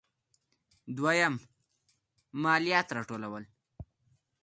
دویم: 0.97 1.35
مالیات 2.43 2.87
راټولول. 2.97 3.43